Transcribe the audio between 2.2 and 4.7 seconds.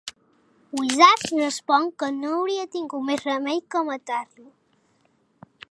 hauria tingut més remei que matar-lo.